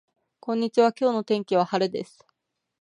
[0.39, 2.25] こんにちは今日の天気は晴れです